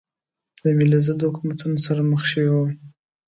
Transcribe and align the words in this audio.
د 0.63 0.65
ملي 0.77 0.99
ضد 1.05 1.19
حکومتونو 1.29 1.77
سره 1.85 2.01
مخ 2.11 2.21
شوې 2.31 2.49
وې. 2.55 2.71